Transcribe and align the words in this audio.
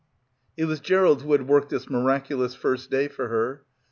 It 0.57 0.65
was 0.65 0.79
Gerald 0.79 1.21
who 1.21 1.31
had 1.33 1.47
worked 1.47 1.69
this 1.69 1.87
miraculous 1.87 2.55
first 2.55 2.89
day 2.89 3.07
for 3.07 3.27
her. 3.27 3.61